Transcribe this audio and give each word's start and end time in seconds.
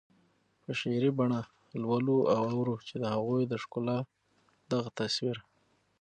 په 0.63 0.71
شعري 0.79 1.11
بڼه 1.19 1.41
لولو 1.81 2.17
او 2.35 2.41
اورو 2.53 2.75
چې 2.87 2.95
د 3.01 3.03
هغوی 3.13 3.41
د 3.47 3.53
ښکلا 3.63 3.97
دغه 4.71 4.89
تصویر 4.99 5.37